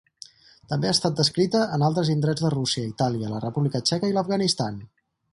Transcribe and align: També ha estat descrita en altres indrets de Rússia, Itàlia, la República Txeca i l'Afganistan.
També 0.69 0.87
ha 0.91 0.93
estat 0.95 1.17
descrita 1.19 1.59
en 1.75 1.83
altres 1.87 2.09
indrets 2.13 2.45
de 2.45 2.51
Rússia, 2.53 2.85
Itàlia, 2.95 3.29
la 3.33 3.41
República 3.43 3.83
Txeca 3.91 4.09
i 4.13 4.17
l'Afganistan. 4.17 4.81